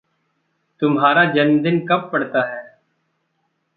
[0.81, 2.61] तुम्हारा जन्मदिन कब पड़ता है?